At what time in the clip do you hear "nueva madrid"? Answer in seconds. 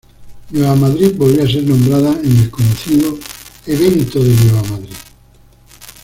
0.49-1.13, 4.33-4.95